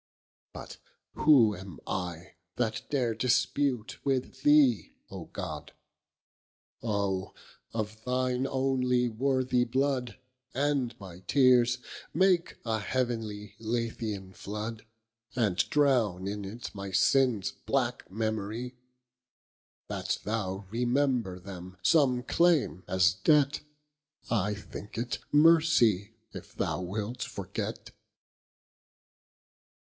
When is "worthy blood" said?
9.09-10.17